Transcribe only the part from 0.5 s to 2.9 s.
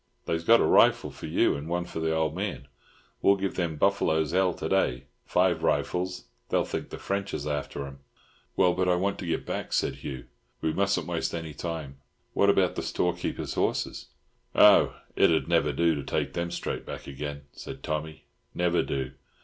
a rifle for you, and one for the old man.